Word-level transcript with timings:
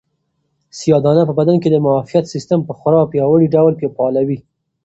سیاه 0.77 1.01
دانه 1.05 1.23
په 1.27 1.33
بدن 1.39 1.55
کې 1.61 1.69
د 1.71 1.77
معافیت 1.85 2.25
سیسټم 2.33 2.59
په 2.65 2.73
خورا 2.79 3.01
پیاوړي 3.11 3.47
ډول 3.55 3.73
فعالوي. 3.95 4.37